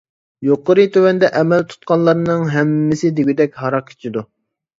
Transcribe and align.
يۇقىرى 0.45 0.85
تۆۋەندە 0.95 1.29
ئەمەل 1.41 1.65
تۇتقانلارنىڭ 1.73 2.47
ھەممىسى 2.55 3.13
دېگۈدەك 3.21 3.61
ھاراق 3.61 3.95
ئىچىدۇ. 3.95 4.27